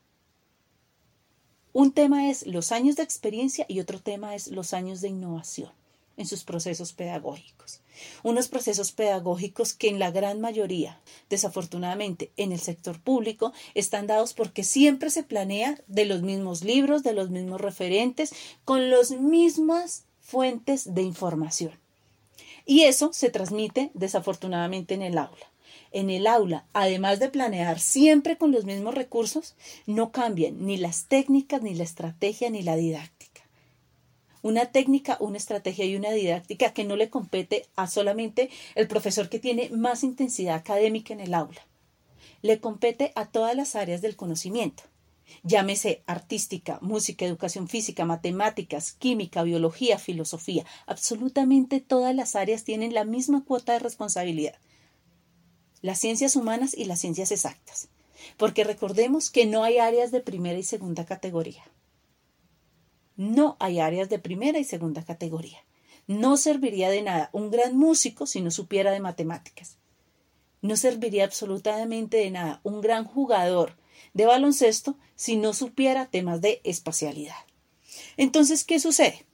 un 1.78 1.92
tema 1.92 2.32
es 2.32 2.48
los 2.48 2.72
años 2.72 2.96
de 2.96 3.04
experiencia 3.04 3.64
y 3.70 3.82
otro 3.82 4.00
tema 4.00 4.34
es 4.34 4.48
los 4.48 4.74
años 4.74 5.00
de 5.00 5.10
innovación 5.10 5.70
en 6.18 6.26
sus 6.26 6.44
procesos 6.44 6.92
pedagógicos. 6.92 7.82
Unos 8.24 8.48
procesos 8.48 8.92
pedagógicos 8.92 9.74
que 9.74 9.88
en 9.88 10.00
la 10.00 10.10
gran 10.10 10.42
mayoría, 10.42 11.00
desafortunadamente, 11.30 12.32
en 12.36 12.52
el 12.52 12.60
sector 12.60 13.00
público 13.00 13.54
están 13.76 14.08
dados 14.08 14.34
porque 14.34 14.64
siempre 14.64 15.12
se 15.12 15.22
planea 15.22 15.80
de 15.86 16.06
los 16.06 16.24
mismos 16.24 16.64
libros, 16.64 17.04
de 17.04 17.14
los 17.14 17.30
mismos 17.30 17.62
referentes, 17.62 18.34
con 18.66 18.90
las 18.90 19.12
mismas 19.12 20.06
fuentes 20.20 20.96
de 20.96 21.04
información. 21.04 21.74
Y 22.66 22.86
eso 22.86 23.14
se 23.14 23.30
transmite 23.30 23.92
desafortunadamente 23.94 24.96
en 24.96 25.04
el 25.04 25.20
aula. 25.20 25.46
En 25.98 26.12
el 26.12 26.28
aula, 26.28 26.64
además 26.74 27.20
de 27.20 27.28
planear 27.28 27.80
siempre 27.80 28.38
con 28.38 28.52
los 28.52 28.66
mismos 28.66 28.94
recursos, 28.94 29.56
no 29.88 30.12
cambian 30.12 30.64
ni 30.64 30.78
las 30.78 31.06
técnicas, 31.08 31.64
ni 31.64 31.74
la 31.74 31.86
estrategia, 31.86 32.52
ni 32.52 32.62
la 32.62 32.76
didáctica 32.76 33.18
una 34.44 34.68
técnica, 34.68 35.18
una 35.20 35.38
estrategia 35.38 35.86
y 35.86 35.96
una 35.96 36.12
didáctica 36.12 36.72
que 36.72 36.84
no 36.86 36.96
le 36.96 37.10
compete 37.10 37.66
a 37.76 37.88
solamente 37.88 38.52
el 38.76 38.88
profesor 38.88 39.28
que 39.28 39.40
tiene 39.40 39.70
más 39.72 40.04
intensidad 40.04 40.56
académica 40.56 41.14
en 41.14 41.20
el 41.20 41.34
aula. 41.34 41.66
Le 42.44 42.60
compete 42.60 43.12
a 43.16 43.26
todas 43.26 43.56
las 43.56 43.76
áreas 43.76 44.02
del 44.02 44.16
conocimiento. 44.16 44.84
Llámese 45.44 46.04
artística, 46.06 46.78
música, 46.82 47.26
educación 47.26 47.68
física, 47.68 48.06
matemáticas, 48.06 48.94
química, 48.94 49.42
biología, 49.42 49.98
filosofía. 49.98 50.64
Absolutamente 50.86 51.82
todas 51.82 52.16
las 52.16 52.36
áreas 52.36 52.64
tienen 52.64 52.94
la 52.94 53.04
misma 53.04 53.44
cuota 53.44 53.74
de 53.74 53.80
responsabilidad. 53.80 54.56
Las 55.82 56.00
ciencias 56.00 56.36
humanas 56.36 56.74
y 56.76 56.86
las 56.86 57.00
ciencias 57.00 57.32
exactas. 57.32 57.90
Porque 58.38 58.64
recordemos 58.64 59.30
que 59.30 59.46
no 59.46 59.64
hay 59.64 59.78
áreas 59.78 60.12
de 60.12 60.22
primera 60.22 60.58
y 60.58 60.64
segunda 60.64 61.06
categoría. 61.06 61.64
No 63.16 63.58
hay 63.60 63.80
áreas 63.80 64.10
de 64.10 64.20
primera 64.20 64.60
y 64.60 64.64
segunda 64.64 65.04
categoría. 65.04 65.60
No 66.08 66.38
serviría 66.38 66.90
de 66.90 67.02
nada 67.02 67.30
un 67.34 67.52
gran 67.52 67.78
músico 67.78 68.28
si 68.28 68.42
no 68.42 68.52
supiera 68.52 68.92
de 68.92 69.00
matemáticas. 69.00 69.78
No 70.62 70.78
serviría 70.78 71.26
absolutamente 71.26 72.18
de 72.18 72.32
nada 72.32 72.62
un 72.64 72.82
gran 72.82 73.06
jugador 73.06 73.76
de 74.14 74.26
baloncesto 74.26 74.98
si 75.16 75.36
no 75.36 75.54
supiera 75.54 76.10
temas 76.10 76.42
de 76.42 76.62
espacialidad. 76.64 77.36
Entonces, 78.18 78.64
¿qué 78.64 78.80
sucede? 78.80 79.26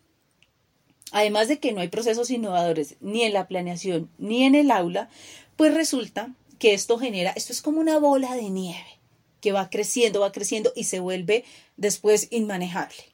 Además 1.12 1.48
de 1.48 1.60
que 1.60 1.74
no 1.74 1.82
hay 1.82 1.90
procesos 1.90 2.32
innovadores 2.32 2.96
ni 3.00 3.22
en 3.24 3.34
la 3.34 3.48
planeación 3.48 4.10
ni 4.18 4.44
en 4.44 4.56
el 4.56 4.72
aula, 4.72 5.10
pues 5.56 5.74
resulta 5.74 6.34
que 6.60 6.74
esto 6.74 6.98
genera, 6.98 7.32
esto 7.32 7.52
es 7.52 7.62
como 7.62 7.80
una 7.80 8.00
bola 8.00 8.36
de 8.36 8.50
nieve 8.50 9.00
que 9.42 9.52
va 9.52 9.70
creciendo, 9.70 10.22
va 10.22 10.32
creciendo 10.32 10.72
y 10.76 10.86
se 10.86 11.00
vuelve 11.00 11.44
después 11.76 12.28
inmanejable 12.32 13.14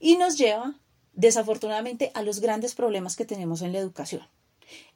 y 0.00 0.16
nos 0.16 0.36
lleva 0.36 0.74
desafortunadamente 1.14 2.10
a 2.14 2.22
los 2.22 2.40
grandes 2.40 2.74
problemas 2.74 3.16
que 3.16 3.24
tenemos 3.24 3.62
en 3.62 3.72
la 3.72 3.78
educación. 3.78 4.28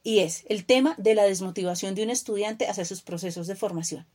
Y 0.03 0.19
es 0.19 0.43
el 0.49 0.65
tema 0.65 0.95
de 0.97 1.15
la 1.15 1.23
desmotivación 1.23 1.95
de 1.95 2.03
un 2.03 2.09
estudiante 2.09 2.67
hacia 2.67 2.85
sus 2.85 3.01
procesos 3.01 3.47
de 3.47 3.55
formación. 3.55 4.05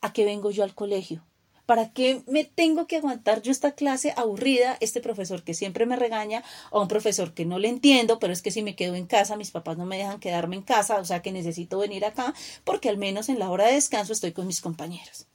¿A 0.00 0.12
qué 0.12 0.24
vengo 0.24 0.50
yo 0.50 0.62
al 0.62 0.74
colegio? 0.74 1.24
¿Para 1.66 1.90
qué 1.92 2.22
me 2.26 2.44
tengo 2.44 2.86
que 2.86 2.96
aguantar 2.96 3.42
yo 3.42 3.50
esta 3.50 3.72
clase 3.72 4.14
aburrida, 4.16 4.76
este 4.80 5.00
profesor 5.00 5.42
que 5.42 5.52
siempre 5.52 5.84
me 5.84 5.96
regaña, 5.96 6.44
o 6.70 6.80
un 6.80 6.88
profesor 6.88 7.34
que 7.34 7.44
no 7.44 7.58
le 7.58 7.68
entiendo, 7.68 8.20
pero 8.20 8.32
es 8.32 8.40
que 8.40 8.52
si 8.52 8.62
me 8.62 8.76
quedo 8.76 8.94
en 8.94 9.06
casa, 9.06 9.36
mis 9.36 9.50
papás 9.50 9.76
no 9.76 9.84
me 9.84 9.98
dejan 9.98 10.20
quedarme 10.20 10.56
en 10.56 10.62
casa, 10.62 10.98
o 11.00 11.04
sea 11.04 11.22
que 11.22 11.32
necesito 11.32 11.78
venir 11.78 12.04
acá, 12.04 12.34
porque 12.64 12.88
al 12.88 12.98
menos 12.98 13.28
en 13.28 13.40
la 13.40 13.50
hora 13.50 13.66
de 13.66 13.74
descanso 13.74 14.12
estoy 14.12 14.32
con 14.32 14.46
mis 14.46 14.60
compañeros. 14.60 15.26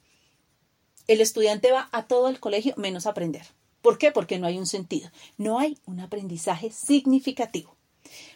El 1.06 1.20
estudiante 1.20 1.70
va 1.70 1.88
a 1.92 2.06
todo 2.06 2.28
el 2.28 2.40
colegio 2.40 2.74
menos 2.76 3.06
aprender. 3.06 3.44
¿Por 3.82 3.98
qué? 3.98 4.12
Porque 4.12 4.38
no 4.38 4.46
hay 4.46 4.56
un 4.56 4.66
sentido. 4.66 5.10
No 5.36 5.58
hay 5.58 5.76
un 5.84 6.00
aprendizaje 6.00 6.70
significativo. 6.70 7.76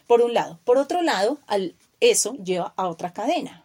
Por 0.05 0.21
un 0.21 0.33
lado. 0.33 0.59
Por 0.65 0.77
otro 0.77 1.01
lado, 1.01 1.39
eso 1.99 2.33
lleva 2.35 2.73
a 2.75 2.87
otra 2.87 3.13
cadena. 3.13 3.63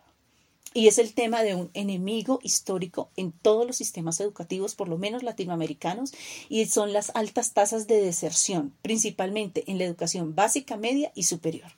Y 0.74 0.88
es 0.88 0.98
el 0.98 1.12
tema 1.14 1.42
de 1.42 1.54
un 1.54 1.70
enemigo 1.74 2.38
histórico 2.42 3.10
en 3.16 3.32
todos 3.32 3.66
los 3.66 3.76
sistemas 3.76 4.20
educativos, 4.20 4.74
por 4.74 4.88
lo 4.88 4.98
menos 4.98 5.22
latinoamericanos, 5.22 6.12
y 6.48 6.64
son 6.66 6.92
las 6.92 7.12
altas 7.14 7.52
tasas 7.52 7.86
de 7.86 8.00
deserción, 8.00 8.74
principalmente 8.82 9.64
en 9.66 9.78
la 9.78 9.84
educación 9.84 10.34
básica, 10.34 10.76
media 10.76 11.12
y 11.14 11.24
superior. 11.24 11.72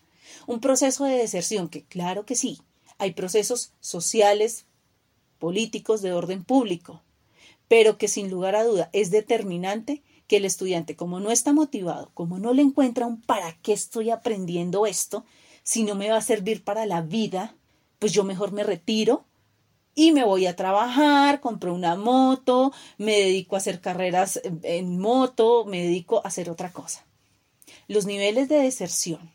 Un 0.46 0.60
proceso 0.60 1.04
de 1.04 1.16
deserción 1.16 1.68
que, 1.68 1.84
claro 1.84 2.24
que 2.24 2.36
sí, 2.36 2.60
hay 2.98 3.12
procesos 3.12 3.72
sociales, 3.80 4.66
políticos 5.38 6.00
de 6.00 6.12
orden 6.12 6.44
público, 6.44 7.02
pero 7.68 7.98
que 7.98 8.08
sin 8.08 8.30
lugar 8.30 8.54
a 8.56 8.64
duda 8.64 8.90
es 8.92 9.10
determinante 9.10 10.02
que 10.26 10.36
el 10.36 10.44
estudiante, 10.44 10.96
como 10.96 11.20
no 11.20 11.30
está 11.30 11.52
motivado, 11.52 12.10
como 12.14 12.38
no 12.38 12.54
le 12.54 12.62
encuentra 12.62 13.06
un 13.06 13.20
para 13.20 13.56
qué 13.62 13.72
estoy 13.72 14.10
aprendiendo 14.10 14.86
esto, 14.86 15.24
si 15.62 15.82
no 15.82 15.94
me 15.94 16.10
va 16.10 16.18
a 16.18 16.22
servir 16.22 16.62
para 16.62 16.86
la 16.86 17.02
vida, 17.02 17.56
pues 18.04 18.12
yo 18.12 18.22
mejor 18.22 18.52
me 18.52 18.64
retiro 18.64 19.24
y 19.94 20.12
me 20.12 20.24
voy 20.24 20.44
a 20.44 20.54
trabajar, 20.54 21.40
compro 21.40 21.72
una 21.72 21.96
moto, 21.96 22.70
me 22.98 23.12
dedico 23.12 23.56
a 23.56 23.60
hacer 23.60 23.80
carreras 23.80 24.42
en 24.62 24.98
moto, 24.98 25.64
me 25.64 25.82
dedico 25.82 26.18
a 26.18 26.28
hacer 26.28 26.50
otra 26.50 26.70
cosa. 26.70 27.06
Los 27.88 28.04
niveles 28.04 28.50
de 28.50 28.56
deserción 28.56 29.32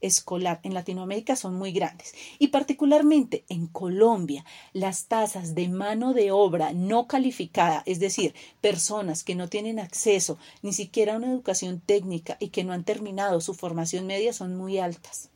escolar 0.00 0.58
en 0.64 0.74
Latinoamérica 0.74 1.36
son 1.36 1.54
muy 1.54 1.70
grandes 1.70 2.12
y 2.40 2.48
particularmente 2.48 3.44
en 3.48 3.68
Colombia 3.68 4.44
las 4.72 5.06
tasas 5.06 5.54
de 5.54 5.68
mano 5.68 6.12
de 6.12 6.32
obra 6.32 6.72
no 6.72 7.06
calificada, 7.06 7.84
es 7.86 8.00
decir, 8.00 8.34
personas 8.60 9.22
que 9.22 9.36
no 9.36 9.48
tienen 9.48 9.78
acceso 9.78 10.38
ni 10.60 10.72
siquiera 10.72 11.14
a 11.14 11.18
una 11.18 11.30
educación 11.30 11.78
técnica 11.78 12.36
y 12.40 12.48
que 12.48 12.64
no 12.64 12.72
han 12.72 12.82
terminado 12.82 13.40
su 13.40 13.54
formación 13.54 14.08
media 14.08 14.32
son 14.32 14.56
muy 14.56 14.80
altas. 14.80 15.30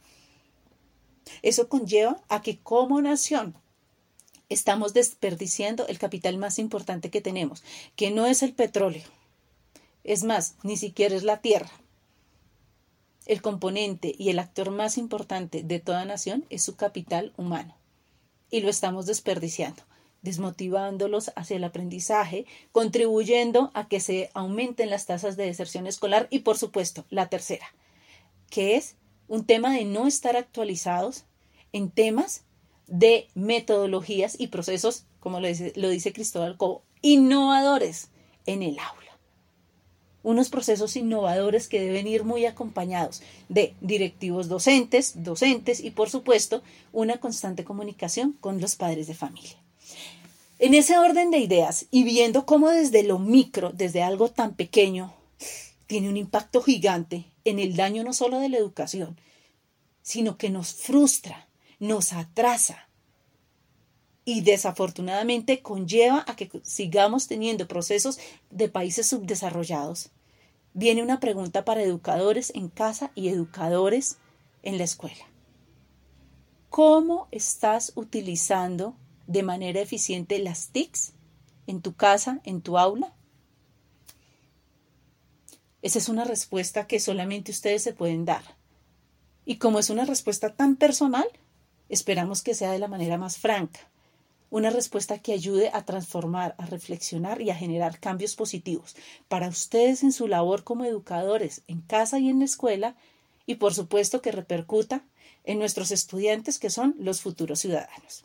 Eso 1.42 1.68
conlleva 1.68 2.22
a 2.28 2.42
que 2.42 2.58
como 2.58 3.00
nación 3.00 3.54
estamos 4.48 4.94
desperdiciando 4.94 5.86
el 5.86 5.98
capital 5.98 6.36
más 6.38 6.58
importante 6.58 7.10
que 7.10 7.20
tenemos, 7.20 7.62
que 7.96 8.10
no 8.10 8.26
es 8.26 8.42
el 8.42 8.52
petróleo. 8.52 9.04
Es 10.02 10.24
más, 10.24 10.56
ni 10.62 10.76
siquiera 10.76 11.14
es 11.14 11.22
la 11.22 11.40
tierra 11.40 11.70
el 13.30 13.42
componente 13.42 14.12
y 14.18 14.30
el 14.30 14.40
actor 14.40 14.72
más 14.72 14.98
importante 14.98 15.62
de 15.62 15.78
toda 15.78 16.04
nación 16.04 16.44
es 16.50 16.64
su 16.64 16.74
capital 16.74 17.32
humano. 17.36 17.76
Y 18.50 18.60
lo 18.60 18.68
estamos 18.68 19.06
desperdiciando, 19.06 19.84
desmotivándolos 20.22 21.30
hacia 21.36 21.56
el 21.56 21.62
aprendizaje, 21.62 22.44
contribuyendo 22.72 23.70
a 23.72 23.86
que 23.86 24.00
se 24.00 24.30
aumenten 24.34 24.90
las 24.90 25.06
tasas 25.06 25.36
de 25.36 25.44
deserción 25.44 25.86
escolar 25.86 26.26
y, 26.30 26.40
por 26.40 26.58
supuesto, 26.58 27.04
la 27.08 27.28
tercera, 27.28 27.66
que 28.50 28.74
es 28.74 28.96
un 29.30 29.44
tema 29.44 29.72
de 29.72 29.84
no 29.84 30.08
estar 30.08 30.36
actualizados 30.36 31.24
en 31.72 31.88
temas 31.88 32.42
de 32.88 33.28
metodologías 33.34 34.34
y 34.38 34.48
procesos, 34.48 35.04
como 35.20 35.38
lo 35.40 35.46
dice, 35.88 36.12
Cristóbal 36.12 36.56
Cobo, 36.56 36.82
innovadores 37.00 38.08
en 38.44 38.62
el 38.62 38.78
aula 38.78 38.98
unos 40.22 40.50
procesos 40.50 40.96
innovadores 40.96 41.66
que 41.66 41.80
deben 41.80 42.06
ir 42.06 42.24
muy 42.24 42.44
acompañados 42.44 43.22
de 43.48 43.74
directivos 43.80 44.48
docentes, 44.48 45.22
docentes 45.22 45.80
y 45.80 45.92
por 45.92 46.10
supuesto 46.10 46.62
una 46.92 47.16
constante 47.16 47.64
comunicación 47.64 48.36
con 48.38 48.60
los 48.60 48.76
padres 48.76 49.06
de 49.06 49.14
familia. 49.14 49.56
En 50.58 50.74
ese 50.74 50.98
orden 50.98 51.30
de 51.30 51.38
ideas 51.38 51.86
y 51.90 52.02
viendo 52.04 52.44
cómo 52.44 52.68
desde 52.68 53.02
lo 53.02 53.18
micro, 53.18 53.70
desde 53.72 54.02
algo 54.02 54.28
tan 54.28 54.54
pequeño, 54.54 55.14
tiene 55.90 56.08
un 56.08 56.16
impacto 56.16 56.62
gigante 56.62 57.24
en 57.44 57.58
el 57.58 57.74
daño 57.74 58.04
no 58.04 58.12
solo 58.12 58.38
de 58.38 58.48
la 58.48 58.58
educación, 58.58 59.18
sino 60.02 60.38
que 60.38 60.48
nos 60.48 60.72
frustra, 60.72 61.48
nos 61.80 62.12
atrasa 62.12 62.88
y 64.24 64.42
desafortunadamente 64.42 65.62
conlleva 65.62 66.24
a 66.28 66.36
que 66.36 66.48
sigamos 66.62 67.26
teniendo 67.26 67.66
procesos 67.66 68.20
de 68.50 68.68
países 68.68 69.08
subdesarrollados. 69.08 70.10
Viene 70.74 71.02
una 71.02 71.18
pregunta 71.18 71.64
para 71.64 71.82
educadores 71.82 72.52
en 72.54 72.68
casa 72.68 73.10
y 73.16 73.26
educadores 73.26 74.18
en 74.62 74.78
la 74.78 74.84
escuela. 74.84 75.26
¿Cómo 76.68 77.26
estás 77.32 77.94
utilizando 77.96 78.94
de 79.26 79.42
manera 79.42 79.80
eficiente 79.80 80.38
las 80.38 80.68
TICs 80.68 81.14
en 81.66 81.82
tu 81.82 81.96
casa, 81.96 82.40
en 82.44 82.60
tu 82.62 82.78
aula? 82.78 83.12
Esa 85.82 85.98
es 85.98 86.08
una 86.08 86.24
respuesta 86.24 86.86
que 86.86 87.00
solamente 87.00 87.52
ustedes 87.52 87.82
se 87.82 87.92
pueden 87.92 88.24
dar. 88.24 88.42
Y 89.46 89.56
como 89.56 89.78
es 89.78 89.90
una 89.90 90.04
respuesta 90.04 90.54
tan 90.54 90.76
personal, 90.76 91.26
esperamos 91.88 92.42
que 92.42 92.54
sea 92.54 92.72
de 92.72 92.78
la 92.78 92.88
manera 92.88 93.18
más 93.18 93.38
franca. 93.38 93.80
Una 94.50 94.70
respuesta 94.70 95.18
que 95.18 95.32
ayude 95.32 95.70
a 95.72 95.84
transformar, 95.84 96.54
a 96.58 96.66
reflexionar 96.66 97.40
y 97.40 97.50
a 97.50 97.54
generar 97.54 97.98
cambios 98.00 98.34
positivos 98.34 98.96
para 99.28 99.48
ustedes 99.48 100.02
en 100.02 100.12
su 100.12 100.28
labor 100.28 100.64
como 100.64 100.84
educadores, 100.84 101.62
en 101.68 101.80
casa 101.80 102.18
y 102.18 102.28
en 102.28 102.40
la 102.40 102.44
escuela, 102.44 102.96
y 103.46 103.56
por 103.56 103.74
supuesto 103.74 104.20
que 104.20 104.32
repercuta 104.32 105.04
en 105.44 105.58
nuestros 105.58 105.92
estudiantes 105.92 106.58
que 106.58 106.70
son 106.70 106.94
los 106.98 107.22
futuros 107.22 107.60
ciudadanos. 107.60 108.24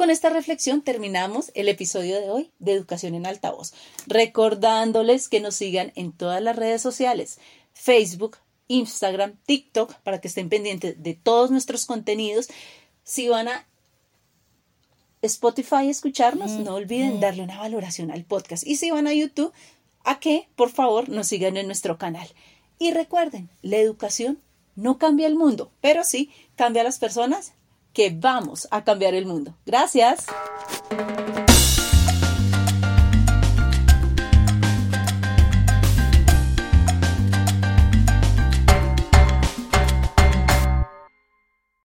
Con 0.00 0.08
esta 0.08 0.30
reflexión 0.30 0.80
terminamos 0.80 1.52
el 1.54 1.68
episodio 1.68 2.18
de 2.22 2.30
hoy 2.30 2.50
de 2.58 2.72
Educación 2.72 3.14
en 3.14 3.26
Altavoz, 3.26 3.74
recordándoles 4.06 5.28
que 5.28 5.40
nos 5.40 5.56
sigan 5.56 5.92
en 5.94 6.12
todas 6.12 6.40
las 6.40 6.56
redes 6.56 6.80
sociales, 6.80 7.38
Facebook, 7.74 8.38
Instagram, 8.68 9.36
TikTok, 9.44 9.92
para 9.96 10.18
que 10.22 10.28
estén 10.28 10.48
pendientes 10.48 11.02
de 11.02 11.12
todos 11.12 11.50
nuestros 11.50 11.84
contenidos. 11.84 12.48
Si 13.04 13.28
van 13.28 13.48
a 13.48 13.66
Spotify 15.20 15.88
a 15.88 15.90
escucharnos, 15.90 16.52
no 16.52 16.76
olviden 16.76 17.20
darle 17.20 17.42
una 17.42 17.58
valoración 17.58 18.10
al 18.10 18.24
podcast. 18.24 18.66
Y 18.66 18.76
si 18.76 18.90
van 18.90 19.06
a 19.06 19.12
YouTube, 19.12 19.52
a 20.02 20.18
que 20.18 20.48
por 20.56 20.70
favor 20.70 21.10
nos 21.10 21.26
sigan 21.26 21.58
en 21.58 21.66
nuestro 21.66 21.98
canal. 21.98 22.26
Y 22.78 22.92
recuerden, 22.92 23.50
la 23.60 23.76
educación 23.76 24.38
no 24.76 24.96
cambia 24.96 25.26
el 25.26 25.34
mundo, 25.34 25.70
pero 25.82 26.04
sí 26.04 26.30
cambia 26.56 26.80
a 26.80 26.86
las 26.86 26.98
personas 26.98 27.52
que 27.92 28.10
vamos 28.14 28.68
a 28.70 28.84
cambiar 28.84 29.14
el 29.14 29.26
mundo. 29.26 29.54
Gracias. 29.66 30.26